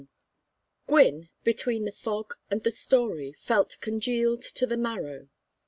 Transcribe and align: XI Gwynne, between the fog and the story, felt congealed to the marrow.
XI 0.01 0.07
Gwynne, 0.87 1.29
between 1.43 1.85
the 1.85 1.91
fog 1.91 2.33
and 2.49 2.63
the 2.63 2.71
story, 2.71 3.33
felt 3.33 3.77
congealed 3.81 4.41
to 4.41 4.65
the 4.65 4.75
marrow. 4.75 5.27